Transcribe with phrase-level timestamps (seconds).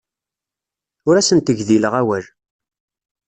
[1.07, 2.25] Ur asent-gdileɣ awal.